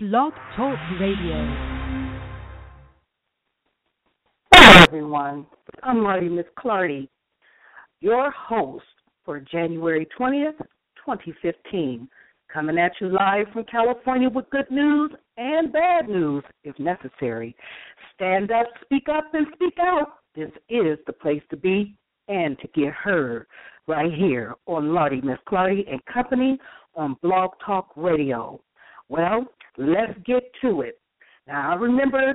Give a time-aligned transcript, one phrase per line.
[0.00, 1.56] Blog Talk Radio.
[4.54, 5.44] Hello, everyone.
[5.82, 7.08] I'm Lardy Miss Clardy,
[8.00, 8.84] your host
[9.24, 10.56] for January 20th,
[11.04, 12.08] 2015.
[12.46, 17.56] Coming at you live from California with good news and bad news, if necessary.
[18.14, 20.12] Stand up, speak up, and speak out.
[20.36, 21.96] This is the place to be
[22.28, 23.48] and to get heard
[23.88, 26.56] right here on Lardy Miss Clardy and Company
[26.94, 28.60] on Blog Talk Radio.
[29.08, 29.46] Well,
[29.78, 31.00] let's get to it.
[31.46, 32.34] Now, I remember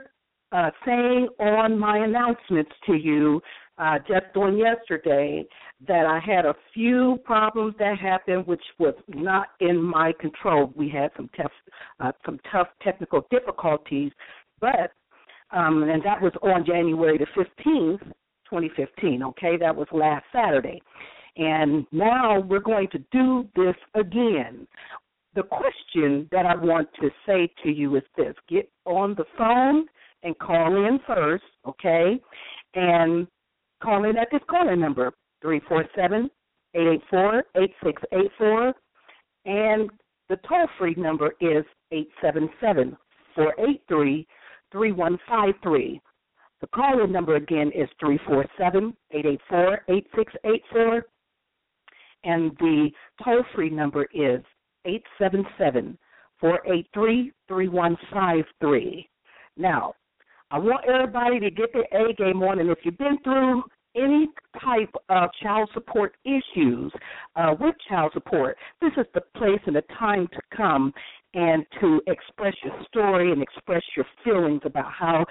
[0.51, 3.41] uh, saying on my announcements to you
[3.77, 5.43] uh, just on yesterday
[5.87, 10.71] that I had a few problems that happened, which was not in my control.
[10.75, 11.51] We had some tough,
[11.99, 14.11] uh, some tough technical difficulties,
[14.61, 14.91] but
[15.51, 18.01] um, and that was on January the fifteenth,
[18.49, 19.23] 2015.
[19.23, 20.81] Okay, that was last Saturday.
[21.35, 24.67] And now we're going to do this again
[25.35, 29.85] the question that I want to say to you is this get on the phone
[30.23, 32.19] and call in first, okay?
[32.75, 33.27] And
[33.81, 36.29] call in at this calling number, 347
[36.75, 38.73] 884 8684.
[39.45, 39.89] And
[40.29, 42.97] the toll free number is 877
[43.35, 44.27] 483
[44.71, 46.01] 3153.
[46.61, 51.05] The call in number again is 347 884 8684.
[52.23, 52.89] And the
[53.23, 54.41] toll free number is
[54.85, 55.97] 877
[56.39, 59.09] 483 3153.
[59.57, 59.93] Now,
[60.51, 63.63] I want everybody to get their A game on, and if you've been through
[63.95, 64.29] any
[64.63, 66.91] type of child support issues
[67.35, 70.93] uh, with child support, this is the place and the time to come
[71.35, 75.25] and to express your story and express your feelings about how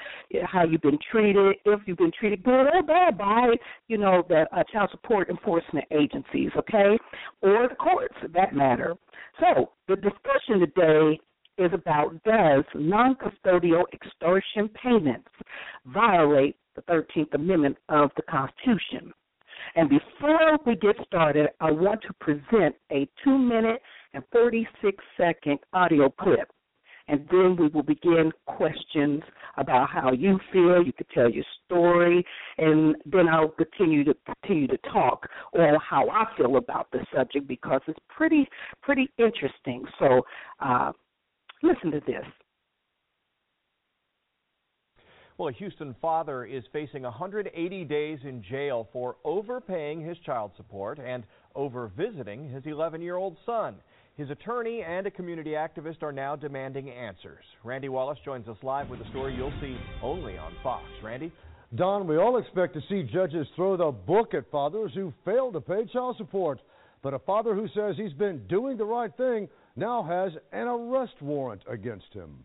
[0.44, 3.54] how you've been treated, if you've been treated good or bad by
[3.88, 6.98] you know the uh, child support enforcement agencies, okay,
[7.40, 8.94] or the courts for that matter.
[9.38, 11.20] So the discussion today
[11.58, 15.28] is about does non-custodial extortion payments
[15.86, 19.12] violate the 13th Amendment of the Constitution?
[19.74, 23.80] And before we get started, I want to present a two minute
[24.14, 26.50] and 46 second audio clip.
[27.08, 29.22] And then we will begin questions
[29.56, 30.82] about how you feel.
[30.84, 32.24] You could tell your story,
[32.58, 35.28] and then I'll continue to continue to talk
[35.58, 38.48] on how I feel about the subject because it's pretty
[38.82, 39.84] pretty interesting.
[39.98, 40.22] So,
[40.60, 40.92] uh,
[41.62, 42.24] listen to this.
[45.38, 50.98] Well, a Houston father is facing 180 days in jail for overpaying his child support
[50.98, 51.24] and
[51.56, 53.76] overvisiting his 11 year old son.
[54.16, 57.44] His attorney and a community activist are now demanding answers.
[57.64, 60.84] Randy Wallace joins us live with a story you'll see only on Fox.
[61.02, 61.32] Randy?
[61.74, 65.60] Don, we all expect to see judges throw the book at fathers who fail to
[65.62, 66.60] pay child support.
[67.02, 71.14] But a father who says he's been doing the right thing now has an arrest
[71.20, 72.44] warrant against him.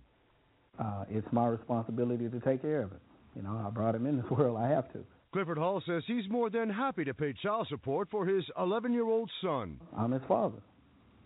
[0.80, 3.02] Uh, it's my responsibility to take care of it.
[3.36, 4.58] You know, I brought him in this world.
[4.58, 5.00] I have to.
[5.34, 9.06] Clifford Hall says he's more than happy to pay child support for his 11 year
[9.08, 9.80] old son.
[9.96, 10.62] I'm his father.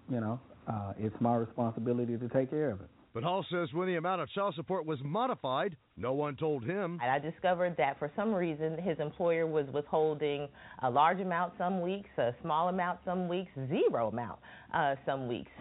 [0.10, 2.90] You know, uh, it's my responsibility to take care of it.
[3.14, 6.98] But Hall says when the amount of child support was modified, no one told him.
[7.02, 10.48] And I discovered that for some reason his employer was withholding
[10.82, 14.40] a large amount some weeks, a small amount some weeks, zero amount
[14.74, 15.52] uh, some weeks.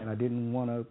[0.00, 0.86] And I didn't want to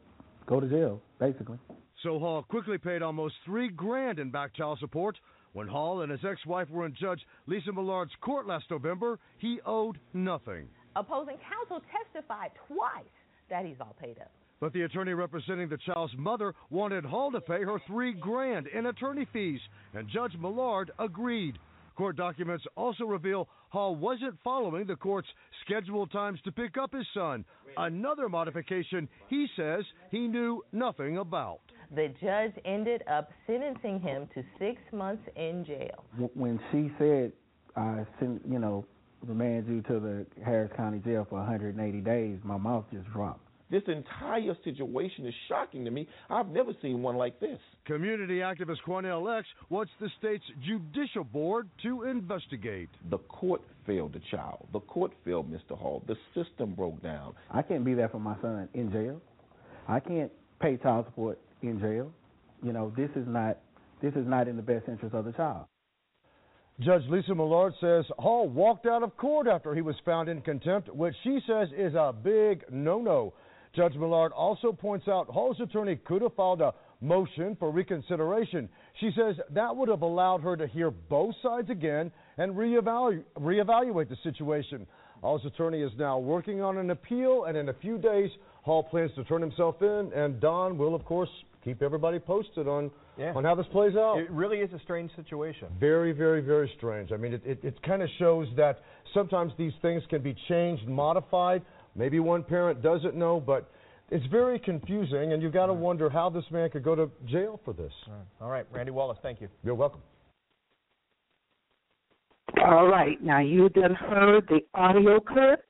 [0.45, 1.57] go to jail, basically.
[2.03, 5.17] So Hall quickly paid almost three grand in back child support.
[5.53, 9.97] When Hall and his ex-wife were in Judge Lisa Millard's court last November, he owed
[10.13, 10.67] nothing.
[10.95, 13.03] Opposing counsel testified twice
[13.49, 14.31] that he's all paid up.
[14.63, 18.85] But the attorney representing the child's mother wanted Hall to pay her three grand in
[18.85, 19.59] attorney fees,
[19.93, 21.59] and Judge Millard agreed.
[21.97, 25.27] Court documents also reveal Hall wasn't following the court's
[25.65, 27.43] scheduled times to pick up his son,
[27.75, 31.59] another modification he says he knew nothing about.
[31.93, 36.05] The judge ended up sentencing him to six months in jail.
[36.35, 37.33] When she said,
[37.75, 38.85] I sent, you know,
[39.27, 43.49] remand you to the Harris County Jail for 180 days, my mouth just dropped.
[43.69, 46.07] This entire situation is shocking to me.
[46.29, 47.57] I've never seen one like this.
[47.85, 52.89] Community activist Quanell X wants the state's judicial board to investigate.
[53.09, 54.67] The court failed the child.
[54.73, 55.77] The court failed Mr.
[55.77, 56.03] Hall.
[56.07, 57.33] The system broke down.
[57.49, 59.21] I can't be there for my son in jail.
[59.87, 62.11] I can't pay child support in jail.
[62.61, 63.57] You know, this is not
[64.01, 65.65] this is not in the best interest of the child.
[66.79, 70.93] Judge Lisa Millard says Hall walked out of court after he was found in contempt,
[70.93, 73.33] which she says is a big no-no.
[73.75, 78.69] Judge Millard also points out Hall's attorney could have filed a motion for reconsideration.
[78.99, 84.09] She says that would have allowed her to hear both sides again and reevalu- reevaluate
[84.09, 84.85] the situation.
[85.21, 88.29] Hall's attorney is now working on an appeal, and in a few days,
[88.61, 91.29] Hall plans to turn himself in, and Don will, of course,
[91.63, 93.33] keep everybody posted on Yeah.
[93.33, 94.19] on how this plays out.
[94.19, 95.67] It really is a strange situation.
[95.79, 97.11] Very, very, very strange.
[97.11, 98.81] I mean, it, it, it kind of shows that
[99.13, 101.61] sometimes these things can be changed, modified.
[101.95, 103.69] Maybe one parent doesn't know, but
[104.09, 107.59] it's very confusing, and you've got to wonder how this man could go to jail
[107.63, 107.91] for this.
[108.07, 108.25] All right.
[108.41, 109.47] All right, Randy Wallace, thank you.
[109.63, 110.01] You're welcome.
[112.65, 115.63] All right, now you done heard the audio clip,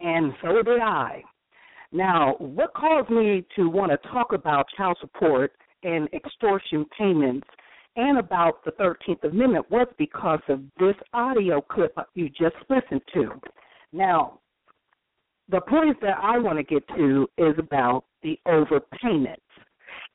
[0.00, 1.22] and so did I.
[1.90, 5.52] Now, what caused me to want to talk about child support
[5.82, 7.46] and extortion payments
[7.96, 13.30] and about the 13th Amendment was because of this audio clip you just listened to.
[13.92, 14.40] Now,
[15.48, 19.36] the point that I want to get to is about the overpayments.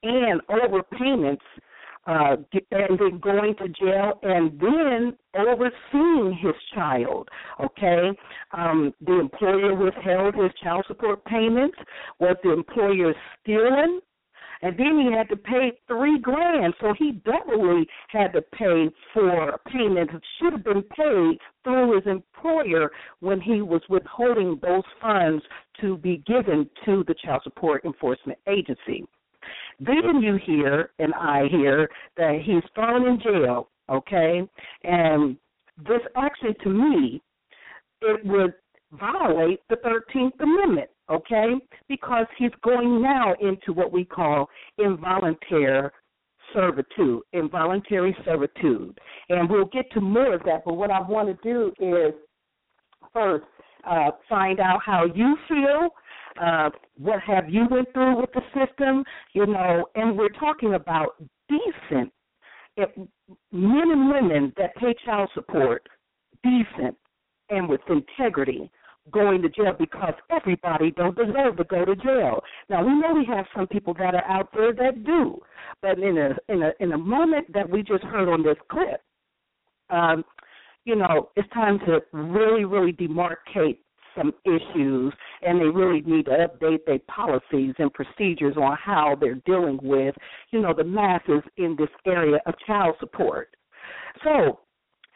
[0.04, 1.40] And overpayments
[2.06, 2.36] uh,
[2.72, 7.30] and then going to jail and then overseeing his child.
[7.64, 8.10] Okay,
[8.52, 11.78] um, the employer withheld his child support payments.
[12.20, 14.02] Was the employer stealing?
[14.64, 19.60] And then he had to pay three grand, so he doubly had to pay for
[19.68, 22.90] payments that should have been paid through his employer
[23.20, 25.44] when he was withholding those funds
[25.82, 29.06] to be given to the Child Support Enforcement Agency.
[29.82, 34.48] Then you hear, and I hear, that he's thrown in jail, okay?
[34.86, 35.36] And
[35.86, 37.22] this actually, to me,
[38.02, 38.54] it would
[38.94, 41.54] violate the 13th Amendment, okay?
[41.88, 45.90] Because he's going now into what we call involuntary
[46.54, 49.00] servitude, involuntary servitude.
[49.30, 52.14] And we'll get to more of that, but what I want to do is
[53.12, 53.46] first
[53.90, 55.90] uh, find out how you feel.
[56.42, 59.04] Uh, what have you went through with the system?
[59.34, 61.16] You know, and we're talking about
[61.50, 62.12] decent
[62.76, 62.90] if
[63.52, 65.88] men and women that pay child support,
[66.44, 66.96] decent
[67.50, 68.72] and with integrity,
[69.12, 72.42] going to jail because everybody don't deserve to go to jail.
[72.70, 75.40] Now we know we have some people that are out there that do,
[75.82, 79.02] but in a in a in a moment that we just heard on this clip,
[79.90, 80.24] um,
[80.86, 83.78] you know, it's time to really, really demarcate
[84.16, 89.42] some issues, and they really need to update their policies and procedures on how they're
[89.46, 90.14] dealing with,
[90.52, 93.56] you know, the masses in this area of child support.
[94.24, 94.60] So,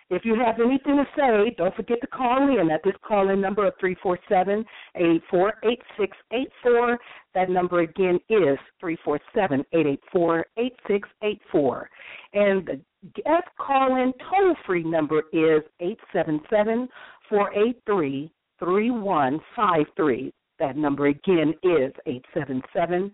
[0.09, 3.41] if you have anything to say, don't forget to call in at this call in
[3.41, 4.63] number of 347
[4.95, 6.99] 884 8684.
[7.33, 11.89] That number again is 347 884 8684.
[12.33, 12.81] And the
[13.15, 16.87] guest call in toll free number is 877
[17.29, 20.33] 483 3153.
[20.59, 23.11] That number again is 877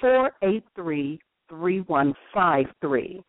[0.00, 3.22] 483 3153.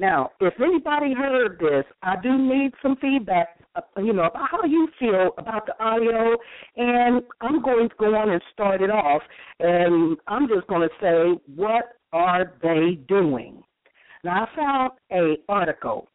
[0.00, 4.64] Now, if anybody heard this, I do need some feedback, uh, you know, about how
[4.64, 6.38] you feel about the audio,
[6.78, 9.20] and I'm going to go on and start it off,
[9.58, 13.62] and I'm just going to say, what are they doing?
[14.24, 16.08] Now, I found a article,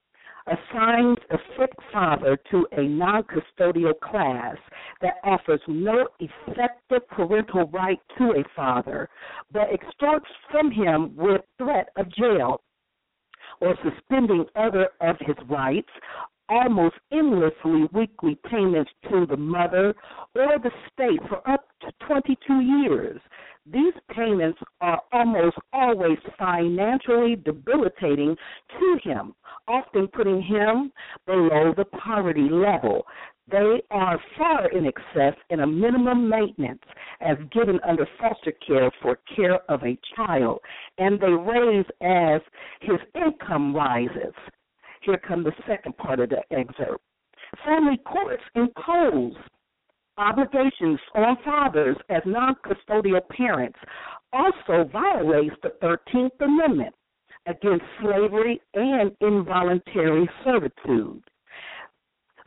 [0.48, 4.56] assigns a sick father to a non custodial class
[5.02, 9.10] that offers no effective parental right to a father,
[9.52, 12.62] but extorts from him with threat of jail
[13.62, 15.90] or suspending other of his rights,
[16.50, 19.94] almost endlessly weekly payments to the mother
[20.36, 23.20] or the state for up to 22 years.
[23.70, 28.38] These payments are almost always financially debilitating
[28.80, 29.36] to him,
[29.68, 30.94] often putting him
[31.26, 33.06] below the poverty level.
[33.50, 36.84] They are far in excess in a minimum maintenance
[37.22, 40.60] as given under foster care for care of a child,
[40.98, 42.42] and they raise as
[42.82, 44.34] his income rises.
[45.02, 47.04] Here comes the second part of the excerpt.
[47.64, 49.34] Family courts impose
[50.18, 53.80] obligations on fathers as non custodial parents
[54.34, 56.94] also violates the 13th Amendment
[57.46, 61.24] against slavery and involuntary servitude.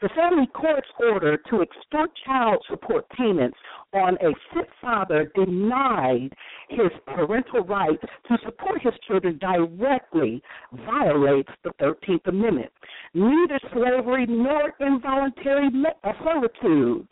[0.03, 3.59] The family court's order to extort child support payments
[3.93, 6.31] on a fit father denied
[6.71, 10.43] his parental rights to support his children directly
[10.87, 12.73] violates the 13th Amendment.
[13.13, 15.69] Neither slavery nor involuntary
[16.03, 17.07] uh, servitude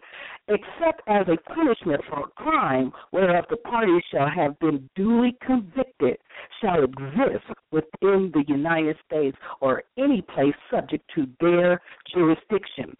[0.48, 6.16] except as a punishment for a crime whereof the parties shall have been duly convicted,
[6.60, 11.80] shall exist within the United States or any place subject to their
[12.12, 12.96] jurisdiction.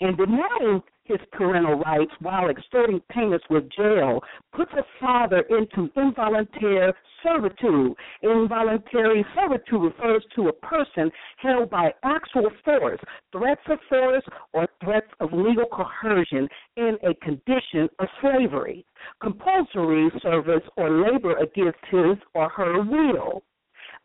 [0.00, 4.20] In denying his parental rights while extorting payments with jail
[4.54, 7.94] puts a father into involuntary servitude.
[8.22, 13.00] Involuntary servitude refers to a person held by actual force,
[13.32, 18.84] threats of force, or threats of legal coercion in a condition of slavery,
[19.20, 23.42] compulsory service, or labor against his or her will.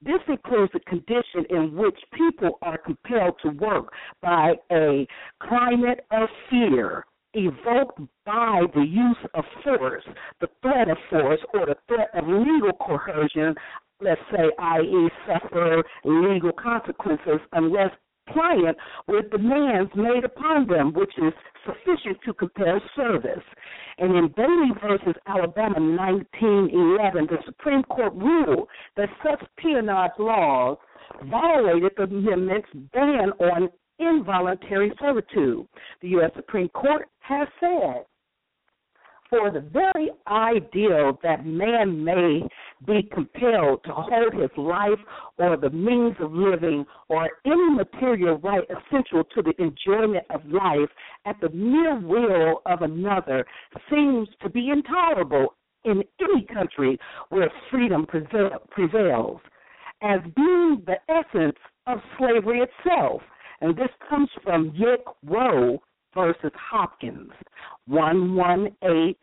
[0.03, 5.07] This includes a condition in which people are compelled to work by a
[5.39, 10.03] climate of fear evoked by the use of force,
[10.39, 13.55] the threat of force, or the threat of legal coercion,
[14.01, 17.91] let's say, i.e., suffer legal consequences unless
[18.31, 21.33] compliant with demands made upon them, which is
[21.65, 23.43] sufficient to compel service.
[23.97, 30.77] And in Bailey versus Alabama 1911, the Supreme Court ruled that such peonage laws
[31.25, 33.69] violated the amendment's ban on
[33.99, 35.67] involuntary servitude.
[36.01, 36.31] The U.S.
[36.35, 38.05] Supreme Court has said
[39.31, 42.41] for the very ideal that man may
[42.85, 44.99] be compelled to hold his life
[45.37, 50.89] or the means of living or any material right essential to the enjoyment of life
[51.25, 53.45] at the mere will of another
[53.89, 58.05] seems to be intolerable in any country where freedom
[58.69, 59.39] prevails
[60.01, 61.55] as being the essence
[61.87, 63.21] of slavery itself.
[63.61, 65.79] And this comes from Yick Wo
[66.13, 67.31] versus Hopkins,
[67.87, 69.15] 118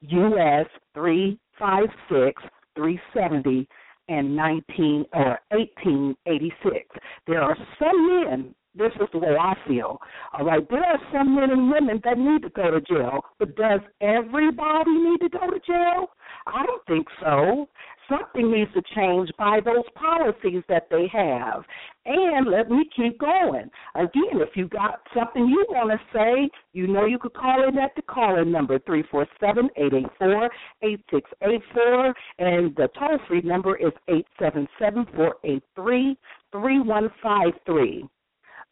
[0.00, 2.42] US 356
[2.76, 3.68] 370
[4.08, 6.86] and 19 or 1886.
[7.26, 8.54] There are some men.
[8.74, 9.98] This is the way I feel.
[10.32, 13.56] All right, there are some men and women that need to go to jail, but
[13.56, 16.06] does everybody need to go to jail?
[16.46, 17.68] I don't think so.
[18.08, 21.62] Something needs to change by those policies that they have.
[22.06, 23.70] And let me keep going.
[23.94, 27.76] Again, if you got something you want to say, you know you could call in
[27.76, 30.48] at the call-in number three four seven eight eight four
[30.82, 36.16] eight six eight four, and the toll-free number is eight seven seven four eight three
[36.50, 38.08] three one five three.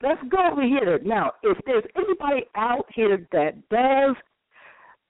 [0.02, 1.32] Let's go over here now.
[1.42, 4.16] If there's anybody out here that does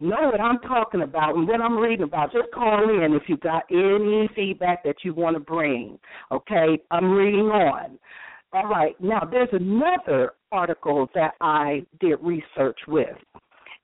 [0.00, 3.36] know what I'm talking about and what I'm reading about, just call in if you
[3.36, 5.98] got any feedback that you want to bring.
[6.30, 7.98] Okay, I'm reading on.
[8.52, 13.16] All right, now there's another article that I did research with,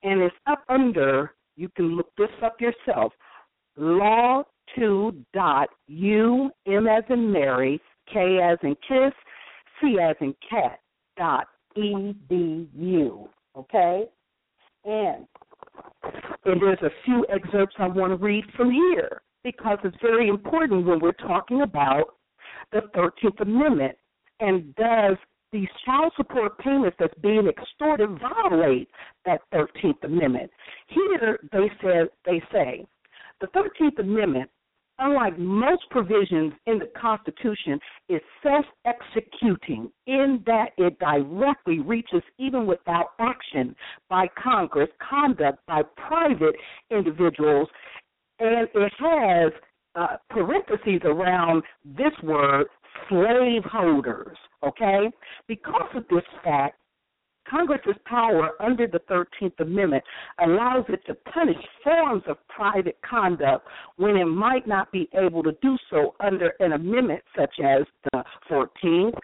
[0.03, 3.13] and it's up under, you can look this up yourself,
[3.77, 5.21] law2.u,
[6.67, 9.13] M as in Mary, K as in kiss,
[9.81, 10.79] C as in cat,
[11.17, 13.27] dot edu.
[13.55, 14.05] Okay?
[14.85, 15.27] And
[16.45, 20.85] and there's a few excerpts I want to read from here because it's very important
[20.85, 22.15] when we're talking about
[22.71, 23.97] the 13th Amendment
[24.39, 25.17] and does
[25.51, 28.89] these child support payments that's being extorted violate
[29.25, 30.49] that 13th Amendment.
[30.87, 32.85] Here they said they say
[33.39, 34.49] the 13th Amendment
[35.03, 37.79] unlike most provisions in the Constitution,
[38.09, 43.75] is self executing in that it directly reaches, even without action
[44.09, 46.55] by Congress, conduct by private
[46.89, 47.67] individuals,
[48.39, 49.51] and it has
[49.95, 52.65] uh, parentheses around this word,
[53.09, 54.37] slaveholders.
[54.65, 55.11] Okay?
[55.47, 56.77] Because of this fact,
[57.49, 60.03] Congress's power under the 13th Amendment
[60.43, 65.51] allows it to punish forms of private conduct when it might not be able to
[65.61, 69.17] do so under an amendment such as the 14th,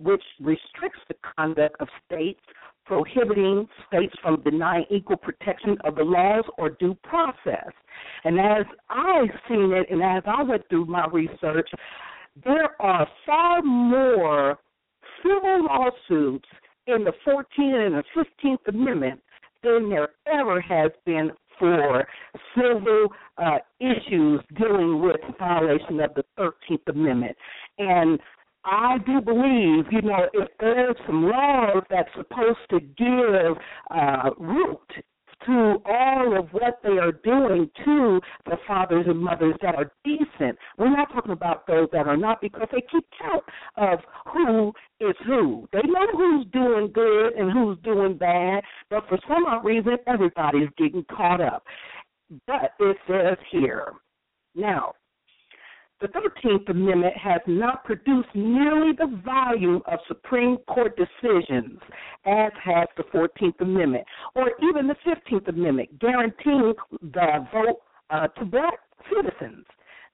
[0.00, 2.40] which restricts the conduct of states,
[2.84, 7.70] prohibiting states from denying equal protection of the laws or due process.
[8.24, 11.68] And as I've seen it and as I went through my research,
[12.44, 14.58] there are far more
[15.22, 16.48] civil lawsuits
[16.88, 19.20] in the 14th and the 15th Amendment
[19.62, 22.06] than there ever has been for
[22.54, 27.36] civil uh, issues dealing with violation of the 13th Amendment.
[27.78, 28.18] And
[28.64, 33.56] I do believe, you know, if there's some laws that's supposed to give
[33.90, 34.78] uh, root
[35.46, 40.58] to all of what they are doing to the fathers and mothers that are decent.
[40.76, 43.44] We're not talking about those that are not because they keep count
[43.76, 44.00] of
[44.32, 45.68] who is who.
[45.72, 50.68] They know who's doing good and who's doing bad, but for some odd reason, everybody's
[50.76, 51.64] getting caught up.
[52.46, 53.92] But it says here,
[54.54, 54.92] now,
[56.00, 61.80] the 13th Amendment has not produced nearly the volume of Supreme Court decisions
[62.24, 68.44] as has the 14th Amendment or even the 15th Amendment, guaranteeing the vote uh, to
[68.44, 68.78] black
[69.12, 69.64] citizens.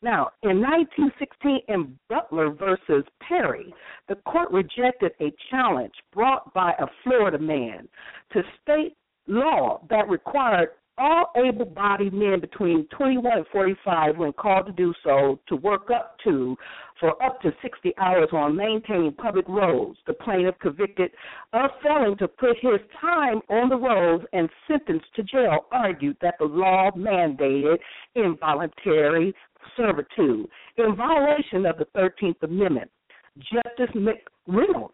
[0.03, 3.73] Now, in 1916, in Butler versus Perry,
[4.09, 7.89] the court rejected a challenge brought by a Florida man
[8.33, 14.67] to state law that required all able bodied men between 21 and 45, when called
[14.67, 16.57] to do so, to work up to
[17.01, 19.99] for up to 60 hours on maintaining public roads.
[20.07, 21.11] The plaintiff convicted
[21.53, 26.35] of failing to put his time on the roads and sentenced to jail argued that
[26.39, 27.79] the law mandated
[28.15, 29.35] involuntary
[29.77, 32.91] servitude in violation of the 13th Amendment.
[33.39, 34.93] Justice McReynolds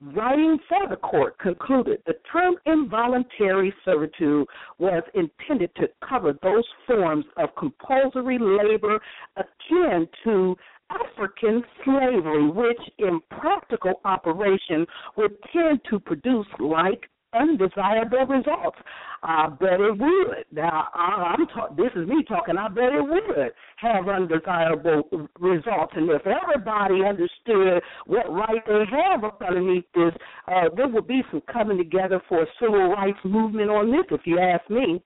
[0.00, 4.46] writing for the court, concluded the term involuntary servitude
[4.78, 9.00] was intended to cover those forms of compulsory labor
[9.36, 10.56] akin to
[10.90, 14.86] African slavery, which in practical operation
[15.16, 18.78] would tend to produce like undesirable results.
[19.22, 20.44] I bet it would.
[20.52, 22.56] Now, I, I'm ta- this is me talking.
[22.56, 25.92] I bet it would have undesirable results.
[25.96, 30.12] And if everybody understood what right they have up underneath this,
[30.48, 34.20] uh, there would be some coming together for a civil rights movement on this, if
[34.24, 35.02] you ask me.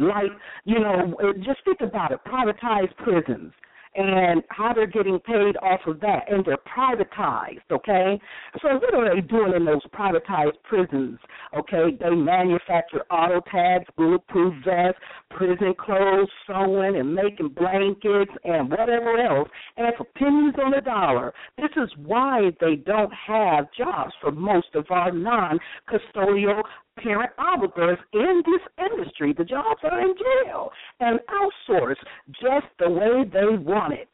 [0.00, 0.32] Like,
[0.64, 3.52] you know, just think about it privatized prisons
[3.96, 8.20] and how they're getting paid off of that, and they're privatized, okay?
[8.60, 11.18] So what are they doing in those privatized prisons,
[11.56, 11.96] okay?
[12.00, 15.00] They manufacture auto tags, bulletproof vests,
[15.34, 21.34] prison clothes, sewing and making blankets and whatever else, and for pennies on the dollar.
[21.58, 26.62] This is why they don't have jobs for most of our non-custodial
[27.02, 29.34] parent arbiters in this industry.
[29.36, 30.70] The jobs are in jail
[31.00, 31.96] and outsourced
[32.40, 34.08] just the way they want it.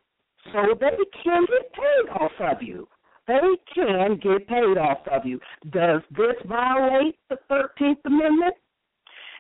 [0.52, 2.88] So they can get paid off of you.
[3.26, 5.38] They can get paid off of you.
[5.70, 8.54] Does this violate the 13th Amendment?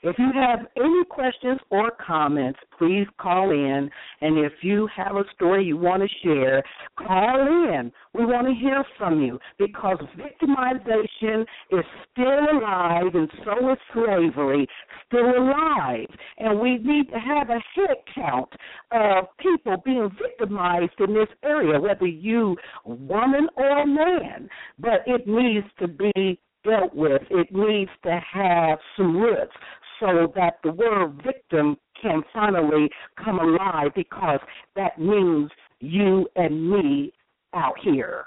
[0.02, 3.90] If you have any questions or comments, please call in.
[4.22, 6.62] And if you have a story you want to share,
[6.96, 7.92] call in.
[8.14, 14.66] We want to hear from you because victimization is still alive and so is slavery
[15.06, 16.08] still alive.
[16.38, 18.48] And we need to have a head count
[18.92, 24.48] of people being victimized in this area, whether you woman or man.
[24.78, 27.22] But it needs to be dealt with.
[27.30, 29.52] It needs to have some roots
[30.00, 32.88] so that the word victim can finally
[33.22, 34.40] come alive because
[34.74, 37.12] that means you and me
[37.54, 38.24] out here.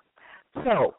[0.53, 0.93] So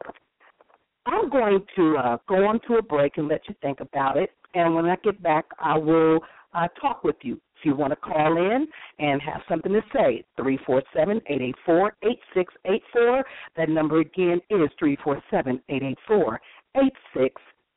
[1.05, 4.31] I'm going to uh, go on to a break and let you think about it.
[4.53, 6.19] And when I get back, I will
[6.53, 7.39] uh, talk with you.
[7.57, 8.67] If you want to call in
[8.99, 13.25] and have something to say, 347 884 8684.
[13.55, 15.61] That number again is 347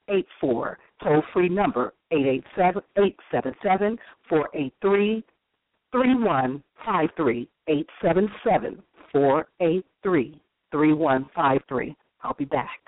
[0.08, 0.78] 884 8684.
[1.02, 5.24] Toll free number 877 483
[5.92, 7.48] 3153.
[7.68, 10.40] 877 483
[10.72, 11.96] 3153.
[12.22, 12.80] I'll be back.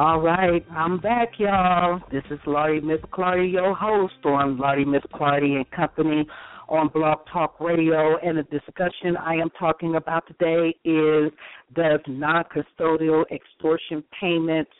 [0.00, 1.98] All right, I'm back, y'all.
[2.12, 6.24] This is Lardy Miss Clardy, your host on Lardy Miss Clardy and Company
[6.68, 8.16] on Blog Talk Radio.
[8.22, 11.32] And the discussion I am talking about today is
[11.74, 14.70] Does non custodial extortion payments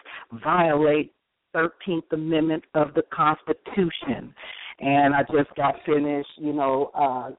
[0.45, 1.13] violate
[1.53, 4.33] 13th Amendment of the Constitution?
[4.79, 7.31] And I just got finished, you know, uh,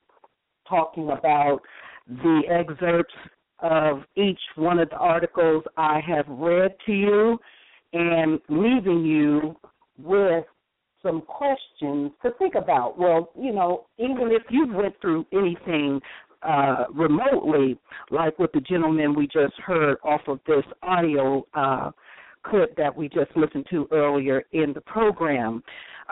[0.67, 1.61] talking about
[2.09, 3.15] the excerpts
[3.59, 7.39] of each one of the articles I have read to you
[7.93, 9.56] and leaving you
[9.97, 10.45] with
[11.02, 12.97] some questions to think about.
[12.97, 16.02] Well, you know, even if you went through anything
[16.41, 17.78] uh, remotely,
[18.12, 21.91] like with the gentleman we just heard off of this audio uh,
[22.45, 25.63] clip that we just listened to earlier in the program,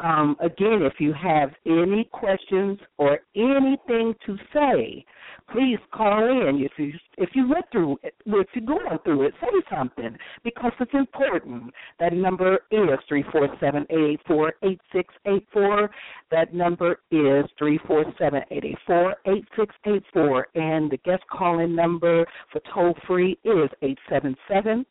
[0.03, 5.05] um, again, if you have any questions or anything to say,
[5.51, 6.61] please call in.
[6.63, 10.71] If you if you went through it, if you're going through it, say something because
[10.79, 11.73] it's important.
[11.99, 15.89] That number is three four seven eight eight four eight six eight four.
[16.31, 20.97] That number is three four seven eight eight four eight six eight four, and the
[20.97, 24.85] guest calling number for toll free is eight seven seven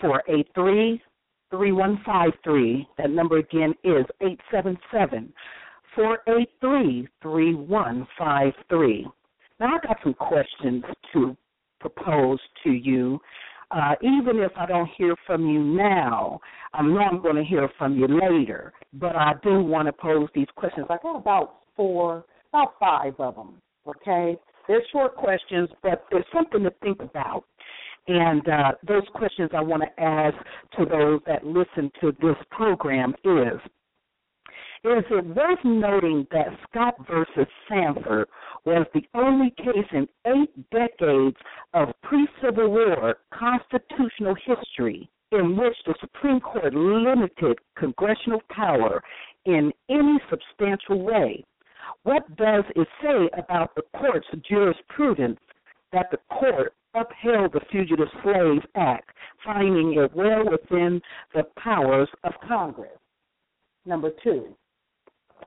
[0.00, 1.00] four eight three
[1.56, 2.88] 3153.
[2.98, 5.32] That number again is 877
[5.94, 9.06] 483 3153.
[9.58, 11.36] Now, I got some questions to
[11.80, 13.18] propose to you.
[13.70, 16.38] Uh, even if I don't hear from you now,
[16.72, 20.28] I know I'm going to hear from you later, but I do want to pose
[20.34, 20.86] these questions.
[20.88, 24.38] I got about four, about five of them, okay?
[24.68, 27.44] They're short questions, but there's something to think about.
[28.08, 30.36] And uh, those questions I want to ask
[30.78, 33.60] to those that listen to this program is
[34.84, 38.28] is it worth noting that Scott versus Sandford
[38.64, 41.36] was the only case in eight decades
[41.74, 49.02] of pre Civil War constitutional history in which the Supreme Court limited congressional power
[49.44, 51.44] in any substantial way?
[52.04, 55.40] What does it say about the court's jurisprudence
[55.92, 59.10] that the court upheld the Fugitive Slave Act,
[59.44, 61.00] finding it well within
[61.34, 62.98] the powers of Congress.
[63.84, 64.56] Number two,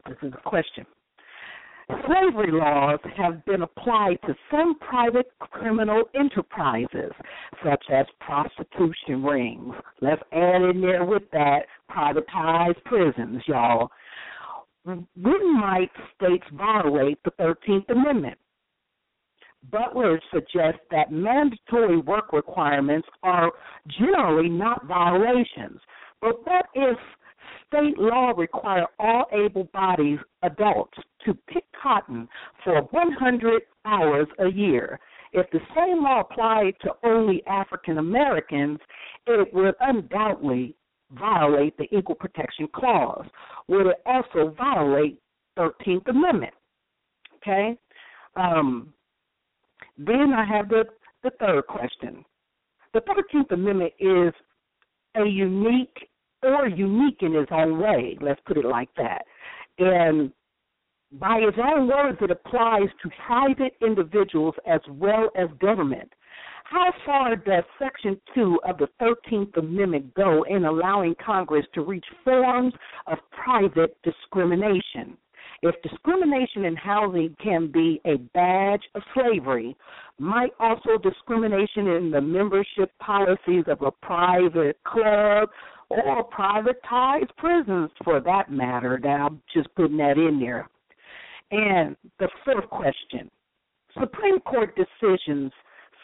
[0.08, 0.86] this is a question.
[2.06, 7.12] Slavery laws have been applied to some private criminal enterprises,
[7.66, 9.74] such as prostitution rings.
[10.00, 13.90] Let's add in there with that privatized prisons, y'all.
[14.84, 15.08] When
[15.60, 18.38] might states violate the 13th Amendment?
[19.72, 23.52] Butler suggests that mandatory work requirements are
[24.00, 25.80] generally not violations.
[26.22, 26.98] But what if
[27.68, 32.28] state law require all able-bodied adults to pick cotton
[32.64, 35.00] for 100 hours a year?
[35.32, 38.80] If the same law applied to only African Americans,
[39.28, 40.76] it would undoubtedly
[41.12, 43.26] violate the Equal Protection Clause.
[43.68, 45.20] Would it also violate
[45.58, 46.54] 13th Amendment?
[47.38, 47.78] Okay.
[48.36, 48.94] Um,
[50.00, 50.86] then I have the,
[51.24, 52.24] the third question.
[52.94, 54.34] The 13th Amendment is
[55.16, 56.10] a unique
[56.42, 59.24] or unique in its own way, let's put it like that.
[59.78, 60.32] And
[61.12, 66.12] by its own words, it applies to private individuals as well as government.
[66.64, 72.06] How far does Section 2 of the 13th Amendment go in allowing Congress to reach
[72.24, 72.74] forms
[73.08, 75.18] of private discrimination?
[75.62, 79.76] If discrimination in housing can be a badge of slavery,
[80.18, 85.50] might also discrimination in the membership policies of a private club
[85.90, 89.00] or privatized prisons for that matter.
[89.00, 90.70] Now, I'm just putting that in there.
[91.52, 93.30] And the fourth question
[94.00, 95.52] Supreme Court decisions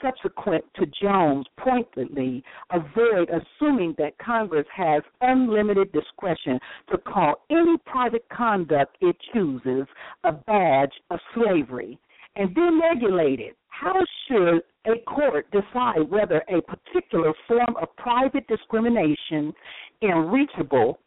[0.02, 6.60] subsequent to Jones pointedly avoid assuming that Congress has unlimited discretion
[6.92, 9.88] to call any private conduct it chooses
[10.24, 12.00] a badge of slavery
[12.36, 13.56] and then regulate it.
[13.70, 19.54] How should a court decide whether a particular form of private discrimination
[20.02, 21.00] is reachable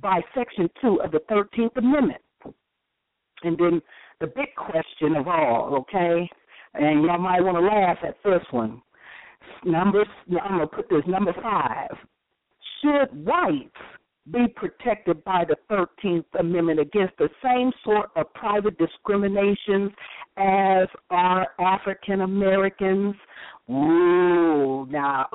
[0.00, 2.20] by Section 2 of the 13th Amendment?
[3.42, 3.82] And then
[4.20, 6.28] the big question of all, okay?
[6.74, 8.82] And y'all might want to laugh at this one.
[9.64, 10.04] Number,
[10.42, 11.90] I'm gonna put this number five.
[12.82, 13.70] Should whites
[14.30, 19.90] be protected by the 13th Amendment against the same sort of private discriminations
[20.36, 23.14] as are African Americans?
[23.70, 25.26] Ooh, now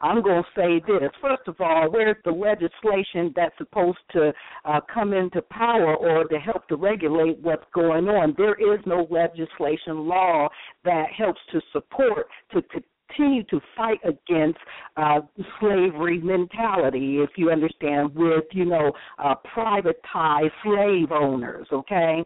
[0.00, 1.10] I'm going to say this.
[1.20, 4.32] First of all, where's the legislation that's supposed to
[4.64, 8.34] uh, come into power or to help to regulate what's going on?
[8.36, 10.48] There is no legislation law
[10.84, 14.58] that helps to support to, to continue to fight against
[14.96, 15.20] uh,
[15.60, 21.66] slavery mentality, if you understand, with you know uh, privatized slave owners.
[21.72, 22.24] Okay,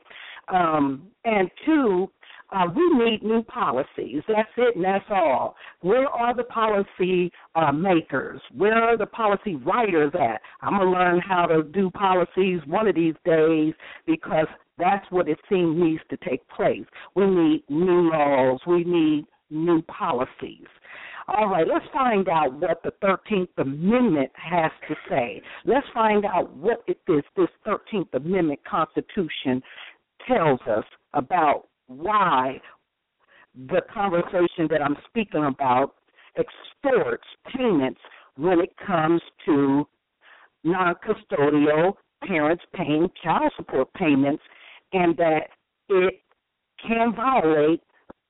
[0.48, 2.10] um, and two,
[2.52, 4.22] uh, we need new policies.
[4.28, 5.56] That's it, and that's all.
[5.80, 8.40] Where are the policy uh, makers?
[8.56, 10.40] Where are the policy writers at?
[10.60, 13.74] I'm gonna learn how to do policies one of these days
[14.06, 14.46] because
[14.78, 16.86] that's what it seems needs to take place.
[17.14, 18.60] We need new laws.
[18.66, 20.66] We need new policies.
[21.28, 25.40] All right, let's find out what the 13th Amendment has to say.
[25.64, 29.62] Let's find out what it is this 13th Amendment Constitution
[30.26, 30.84] tells us
[31.14, 32.60] about why
[33.54, 35.94] the conversation that I'm speaking about
[36.38, 38.00] extorts payments
[38.36, 39.86] when it comes to
[40.64, 41.94] non custodial
[42.26, 44.42] parents paying child support payments,
[44.92, 45.48] and that
[45.88, 46.22] it
[46.86, 47.82] can violate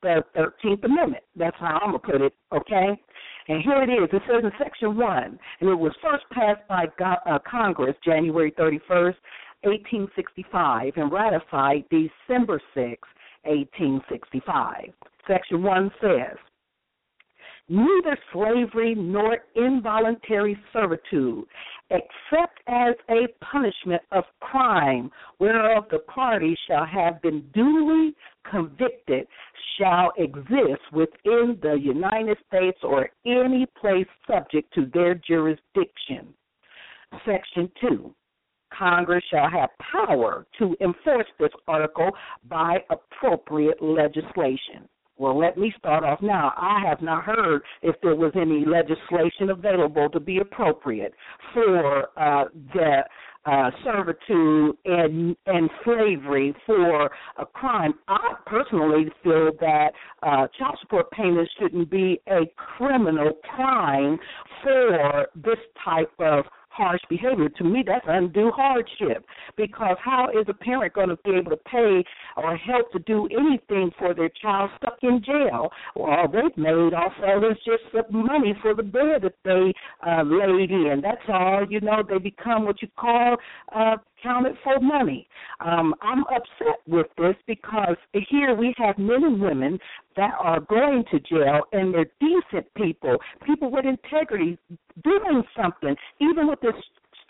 [0.02, 1.24] the 13th Amendment.
[1.36, 3.00] That's how I'm going to put it, okay?
[3.48, 4.08] And here it is.
[4.12, 9.16] It says in Section 1, and it was first passed by uh, Congress January 31st,
[9.62, 13.08] 1865, and ratified December 6,
[13.44, 14.92] 1865.
[15.26, 16.36] Section 1 says,
[17.72, 21.44] Neither slavery nor involuntary servitude,
[21.90, 28.16] except as a punishment of crime whereof the party shall have been duly
[28.50, 29.28] convicted,
[29.78, 36.34] shall exist within the United States or any place subject to their jurisdiction.
[37.24, 38.12] Section 2.
[38.76, 42.10] Congress shall have power to enforce this article
[42.48, 44.88] by appropriate legislation.
[45.20, 46.54] Well, let me start off now.
[46.56, 51.12] I have not heard if there was any legislation available to be appropriate
[51.52, 53.02] for uh, the
[53.44, 57.92] uh, servitude and and slavery for a crime.
[58.08, 59.90] I personally feel that
[60.22, 64.18] uh, child support payments shouldn't be a criminal crime
[64.62, 66.46] for this type of
[66.80, 67.48] harsh behavior.
[67.50, 69.24] To me, that's undue hardship
[69.56, 72.02] because how is a parent going to be able to pay
[72.36, 75.68] or help to do anything for their child stuck in jail?
[75.94, 79.72] Well, all they've made also is just some money for the bed that they
[80.06, 81.00] uh, laid in.
[81.02, 81.66] That's all.
[81.68, 83.36] You know, they become what you call
[83.74, 85.28] uh, counted for money.
[85.60, 87.96] Um, I'm upset with this because
[88.28, 89.78] here we have men and women
[90.16, 94.58] that are going to jail and they're decent people, people with integrity,
[95.02, 96.74] doing something, even with this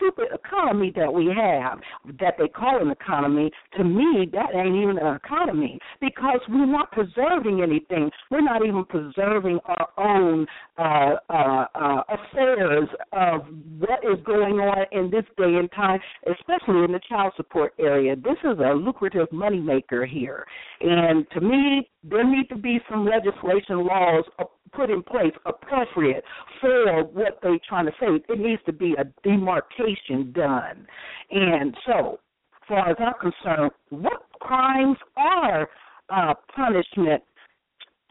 [0.01, 1.79] stupid economy that we have,
[2.19, 6.91] that they call an economy, to me, that ain't even an economy because we're not
[6.91, 8.09] preserving anything.
[8.29, 13.41] We're not even preserving our own uh, uh, uh, affairs of
[13.79, 18.15] what is going on in this day and time, especially in the child support area.
[18.15, 20.45] This is a lucrative moneymaker here.
[20.81, 24.25] And to me, there need to be some legislation laws
[24.73, 26.23] put in place appropriate
[26.59, 28.07] for what they're trying to say.
[28.29, 29.90] It needs to be a demarcation
[30.33, 30.87] done.
[31.31, 32.19] And so,
[32.67, 35.67] far as I'm concerned, what crimes are
[36.09, 37.23] uh, punishment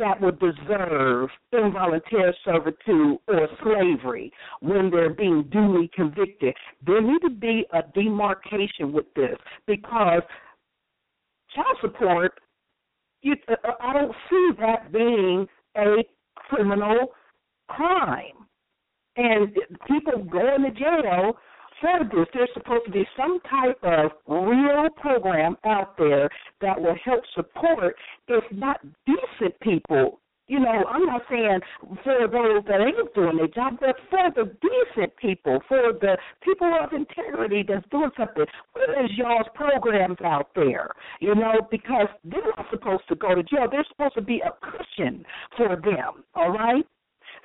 [0.00, 6.54] that would deserve involuntary servitude or slavery when they're being duly convicted.
[6.84, 10.22] There need to be a demarcation with this because
[11.54, 12.40] child support,
[13.22, 15.96] you, uh, I don't see that being a
[16.34, 17.08] criminal
[17.68, 18.46] crime.
[19.16, 19.54] And
[19.86, 21.36] people going to jail
[21.80, 22.26] for this.
[22.32, 26.28] There's supposed to be some type of real program out there
[26.60, 27.96] that will help support,
[28.28, 30.20] if not decent people.
[30.46, 31.60] You know, I'm not saying
[32.02, 36.76] for those that ain't doing their job, but for the decent people, for the people
[36.82, 38.46] of integrity that's doing something.
[38.72, 40.90] Where is y'all's programs out there?
[41.20, 43.68] You know, because they're not supposed to go to jail.
[43.70, 45.24] There's supposed to be a cushion
[45.56, 46.24] for them.
[46.34, 46.84] All right.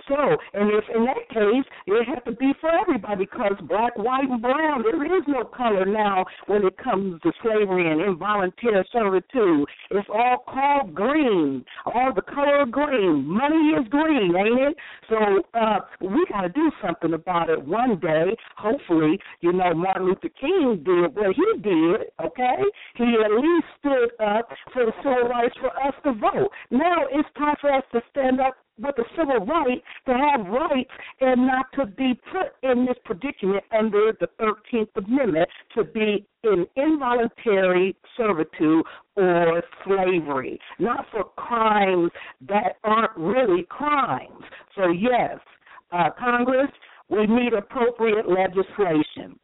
[0.08, 0.16] So,
[0.54, 4.42] and if in that case, it has to be for everybody because black, white, and
[4.42, 9.68] brown, there is no color now when it comes to slavery and involuntary servitude.
[9.92, 13.26] It's all called green, all the color green.
[13.26, 14.78] Money is green, ain't it?
[15.10, 15.18] So,
[15.54, 18.36] uh, we got to do something about it one day.
[18.58, 22.62] Hopefully, you know, Martin Luther King did what he did, okay?
[22.96, 26.50] He at least stood up for the civil rights for us to vote.
[26.72, 30.90] Now it's time for us to stand up with the civil right to have rights
[31.22, 36.66] and not to be put in this predicament under the 13th Amendment to be in
[36.76, 38.86] involuntary servitude
[39.16, 42.12] or slavery, not for crimes
[42.48, 44.44] that aren't really crimes.
[44.76, 45.40] So, yes,
[45.92, 46.70] uh, Congress,
[47.10, 49.40] we need appropriate legislation.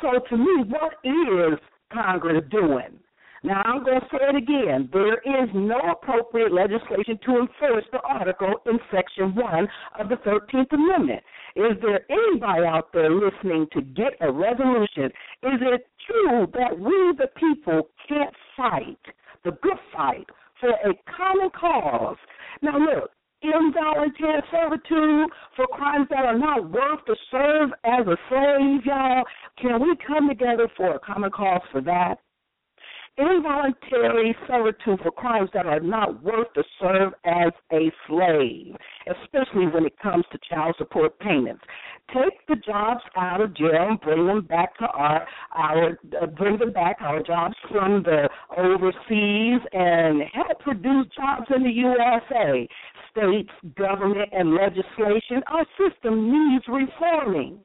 [0.00, 1.58] So, to me, what is
[1.92, 2.98] Congress doing?
[3.44, 4.88] Now, I'm going to say it again.
[4.92, 10.72] There is no appropriate legislation to enforce the article in Section 1 of the 13th
[10.72, 11.22] Amendment.
[11.56, 15.06] Is there anybody out there listening to get a resolution?
[15.42, 18.98] Is it true that we, the people, can't fight
[19.44, 20.26] the good fight
[20.60, 22.16] for a common cause?
[22.62, 23.10] Now, look,
[23.42, 29.24] involuntary servitude for crimes that are not worth to serve as a slave, y'all.
[29.60, 32.18] Can we come together for a common cause for that?
[33.18, 38.74] Involuntary servitude for crimes that are not worth to serve as a slave,
[39.06, 41.62] especially when it comes to child support payments.
[42.08, 46.58] Take the jobs out of jail and bring them back to our our uh, bring
[46.58, 52.68] them back our jobs from the overseas and help produce jobs in the USA.
[53.10, 55.42] States, government, and legislation.
[55.46, 57.60] Our system needs reforming.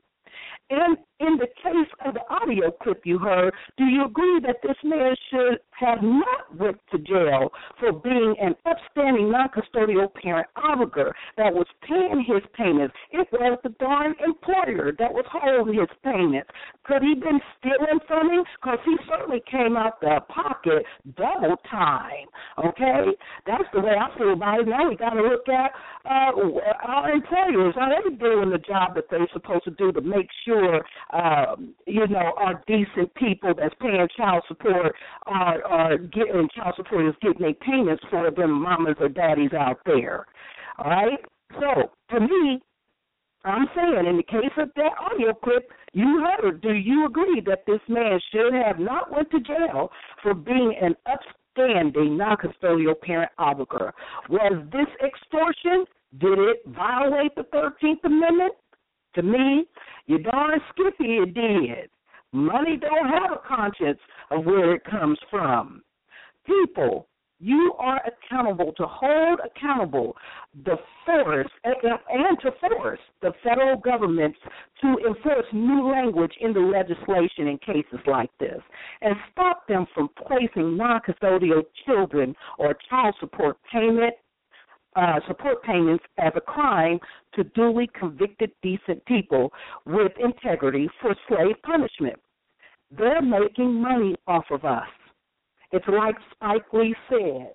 [0.70, 4.76] And in the case of the audio clip you heard, do you agree that this
[4.84, 11.54] man should have not went to jail for being an upstanding non-custodial parent obligor that
[11.54, 12.94] was paying his payments?
[13.12, 16.50] It was the darn employer that was holding his payments.
[16.84, 18.44] Could he been stealing from him?
[18.62, 20.84] Because he certainly came out the pocket
[21.16, 22.28] double time.
[22.60, 24.68] Okay, that's the way I feel about it.
[24.68, 25.72] Now we got to look at
[26.06, 26.32] uh,
[26.84, 27.74] our employers.
[27.80, 30.57] Are they doing the job that they're supposed to do to make sure?
[31.14, 37.08] Um, you know, are decent people that's paying child support are, are getting child support
[37.08, 40.26] is getting their payments for them mamas or daddies out there.
[40.78, 41.20] All right?
[41.54, 42.62] So, to me,
[43.44, 47.66] I'm saying in the case of that audio clip, you heard, do you agree that
[47.66, 49.90] this man should have not went to jail
[50.22, 53.92] for being an upstanding non-custodial parent obligor?
[54.30, 55.86] Was this extortion?
[56.20, 58.54] Did it violate the 13th Amendment?
[59.18, 59.66] To me,
[60.06, 61.90] you darn skippy it did.
[62.34, 63.98] Money don't have a conscience
[64.30, 65.82] of where it comes from.
[66.46, 67.08] People,
[67.40, 70.16] you are accountable to hold accountable
[70.66, 74.36] the force and to force the federal government
[74.82, 78.62] to enforce new language in the legislation in cases like this
[79.02, 84.14] and stop them from placing non custodial children or child support payment
[84.98, 87.00] uh, support payments as a crime
[87.36, 89.54] to duly convicted decent people
[89.86, 92.20] with integrity for slave punishment.
[92.98, 94.88] They're making money off of us.
[95.72, 97.54] It's like Spike Lee said,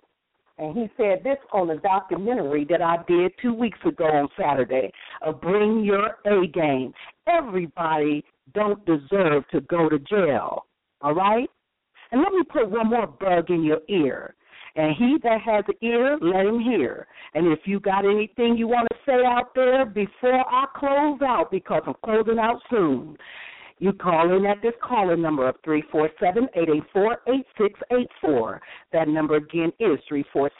[0.59, 4.93] and he said this on a documentary that I did two weeks ago on Saturday
[5.23, 6.93] of Bring Your A Game.
[7.27, 8.23] Everybody
[8.55, 10.67] don't deserve to go to jail,
[11.01, 11.49] all right?
[12.13, 14.35] And let me put one more bug in your ear.
[14.75, 17.07] And he that has an ear, let him hear.
[17.35, 21.51] And if you got anything you want to say out there before I close out,
[21.51, 23.19] because I'm closing out soon,
[23.79, 28.61] you call in at this caller number of 347-884-8684.
[28.93, 29.99] That number again is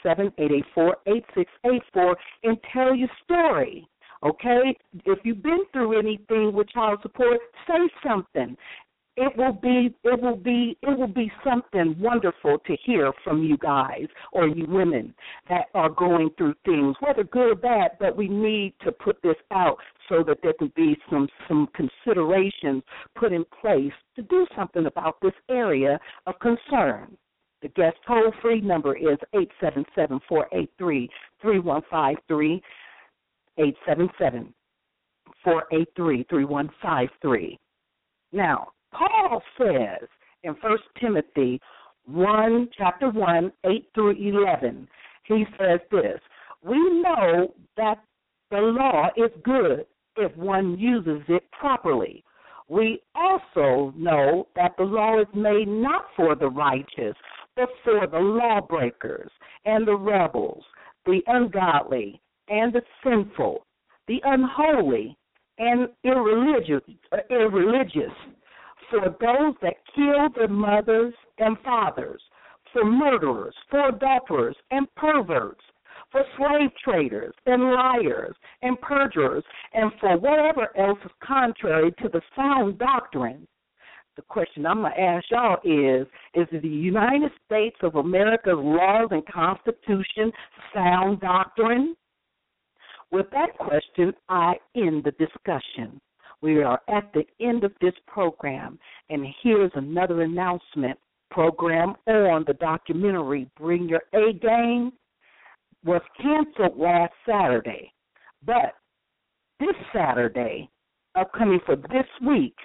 [0.05, 3.87] 347-884-8684 and tell your story.
[4.23, 4.77] Okay?
[5.05, 8.55] If you've been through anything with child support, say something
[9.15, 13.57] it will be it will be it will be something wonderful to hear from you
[13.57, 15.13] guys or you women
[15.49, 19.35] that are going through things whether good or bad but we need to put this
[19.51, 19.77] out
[20.09, 22.83] so that there can be some some considerations
[23.15, 27.17] put in place to do something about this area of concern.
[27.61, 31.09] The guest toll free number is eight seven seven four eight three
[31.41, 32.61] three one five three
[33.57, 34.53] eight seven seven
[35.43, 37.57] four eight three three one five three.
[38.31, 40.07] Now Paul says
[40.43, 41.59] in First Timothy
[42.05, 44.87] 1, chapter 1, 8 through 11,
[45.25, 46.19] he says this
[46.63, 48.03] We know that
[48.51, 49.85] the law is good
[50.17, 52.23] if one uses it properly.
[52.69, 57.15] We also know that the law is made not for the righteous,
[57.55, 59.29] but for the lawbreakers
[59.65, 60.63] and the rebels,
[61.05, 63.65] the ungodly and the sinful,
[64.07, 65.17] the unholy
[65.57, 66.81] and irreligious,
[67.11, 68.11] uh, irreligious
[68.93, 72.21] for those that kill their mothers and fathers,
[72.71, 75.61] for murderers, for adulterers and perverts,
[76.11, 82.21] for slave traders and liars and perjurers, and for whatever else is contrary to the
[82.35, 83.47] sound doctrine.
[84.15, 89.07] The question I'm going to ask y'all is Is the United States of America's laws
[89.09, 90.31] and Constitution
[90.71, 91.95] sound doctrine?
[93.11, 95.99] With that question, I end the discussion.
[96.43, 98.77] We are at the end of this program,
[99.09, 100.99] and here's another announcement.
[101.31, 104.91] Program on the documentary Bring Your A Game
[105.85, 107.93] was canceled last Saturday,
[108.45, 108.73] but
[109.61, 110.69] this Saturday,
[111.15, 112.55] upcoming for this week,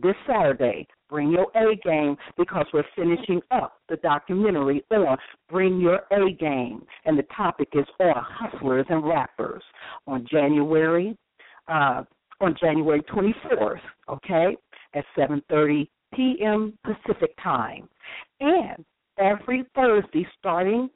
[0.00, 0.86] this Saturday.
[1.10, 5.18] Bring your A game because we're finishing up the documentary on
[5.50, 9.64] Bring Your A Game, and the topic is on hustlers and rappers
[10.06, 11.18] on January
[11.68, 12.04] uh,
[12.40, 13.80] on January 24th.
[14.08, 14.56] Okay,
[14.94, 16.78] at 7:30 p.m.
[16.84, 17.88] Pacific time,
[18.40, 18.84] and
[19.18, 20.88] every Thursday starting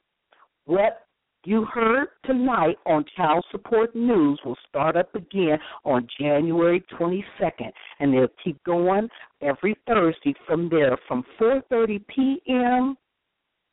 [0.65, 1.05] what
[1.43, 8.13] you heard tonight on Child Support News will start up again on January 22nd, and
[8.13, 9.09] they'll keep going
[9.41, 12.95] every Thursday from there from 4:30 p.m.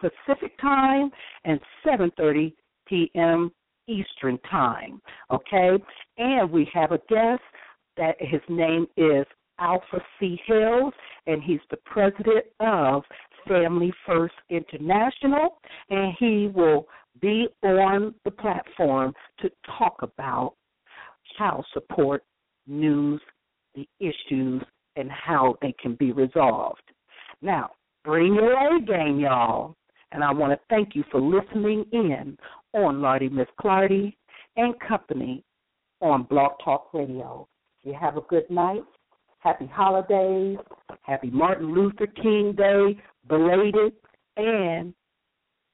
[0.00, 1.10] Pacific time
[1.44, 2.54] and 7:30
[2.86, 3.52] p.m.
[3.88, 5.00] Eastern time.
[5.30, 5.70] Okay,
[6.18, 7.42] and we have a guest
[7.96, 9.26] that his name is
[9.58, 10.38] Alpha C.
[10.46, 10.94] Hills,
[11.26, 13.02] and he's the president of
[13.48, 15.58] Family First International,
[15.90, 16.86] and he will
[17.20, 20.54] be on the platform to talk about
[21.36, 22.22] child support
[22.66, 23.20] news,
[23.74, 24.62] the issues,
[24.96, 26.82] and how they can be resolved.
[27.42, 27.70] Now,
[28.04, 29.74] bring your A game, y'all.
[30.10, 32.38] And I want to thank you for listening in
[32.74, 34.14] on Lardy Miss Clardy
[34.56, 35.44] and Company
[36.00, 37.48] on Blog Talk Radio.
[37.84, 38.82] You have a good night.
[39.38, 40.58] Happy holidays.
[41.02, 43.92] Happy Martin Luther King Day, belated,
[44.36, 44.92] and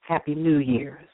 [0.01, 1.07] Happy New Year's.